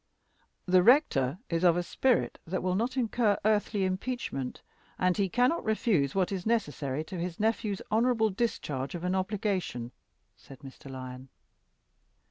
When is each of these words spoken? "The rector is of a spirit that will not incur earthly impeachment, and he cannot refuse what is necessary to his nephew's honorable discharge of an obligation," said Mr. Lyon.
"The 0.65 0.81
rector 0.81 1.37
is 1.47 1.63
of 1.63 1.77
a 1.77 1.83
spirit 1.83 2.39
that 2.47 2.63
will 2.63 2.73
not 2.73 2.97
incur 2.97 3.37
earthly 3.45 3.85
impeachment, 3.85 4.63
and 4.97 5.15
he 5.15 5.29
cannot 5.29 5.63
refuse 5.63 6.15
what 6.15 6.31
is 6.31 6.43
necessary 6.43 7.03
to 7.03 7.19
his 7.19 7.39
nephew's 7.39 7.83
honorable 7.91 8.31
discharge 8.31 8.95
of 8.95 9.03
an 9.03 9.13
obligation," 9.13 9.91
said 10.35 10.61
Mr. 10.61 10.89
Lyon. 10.89 11.29